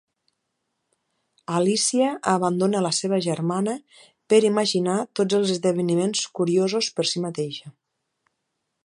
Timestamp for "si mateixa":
7.13-7.75